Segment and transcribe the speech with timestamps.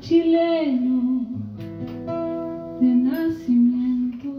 [0.00, 1.26] chileno
[2.80, 4.30] de nacimiento,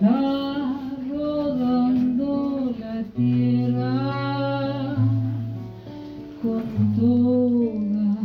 [0.00, 4.96] anda rodando la tierra
[6.42, 6.62] con
[6.96, 8.16] toda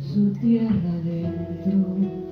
[0.00, 2.23] su tierra dentro.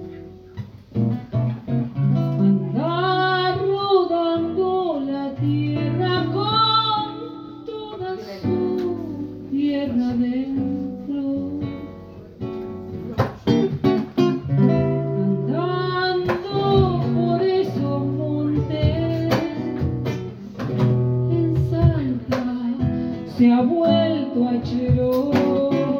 [24.35, 25.31] Vuelto.
[25.33, 25.92] Va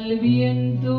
[0.00, 0.89] el viento